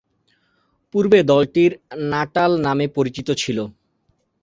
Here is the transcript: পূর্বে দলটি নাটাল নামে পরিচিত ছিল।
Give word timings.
পূর্বে 0.93 1.19
দলটি 1.31 1.63
নাটাল 2.11 2.51
নামে 2.65 2.85
পরিচিত 2.97 3.27
ছিল। 3.41 3.57